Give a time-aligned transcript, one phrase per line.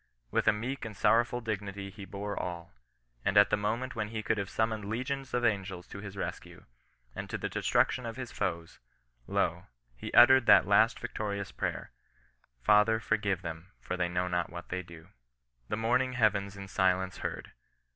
[0.31, 2.73] With a meek and soirowful dignity he bore all;
[3.23, 6.65] and at the moment .when he could have summoned legions of angels to his rescue,
[7.15, 8.79] and to the destruction of his foes,
[9.29, 11.91] Jo, he uttered that last vic torious prayer:—
[12.61, 15.09] ^^ Father forgive them, for they know iiot what they do^
[15.69, 17.51] The mourning heavens in silence heard.